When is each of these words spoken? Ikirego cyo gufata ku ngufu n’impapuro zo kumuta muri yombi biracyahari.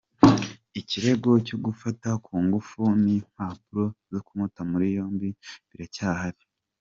Ikirego 0.79 1.29
cyo 1.47 1.57
gufata 1.65 2.09
ku 2.25 2.33
ngufu 2.45 2.81
n’impapuro 3.03 3.85
zo 4.11 4.19
kumuta 4.25 4.59
muri 4.71 4.85
yombi 4.97 5.27
biracyahari. 5.69 6.41